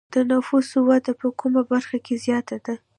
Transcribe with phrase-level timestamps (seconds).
[0.13, 2.75] د نفوسو وده په کومه برخه کې زیاته ده؟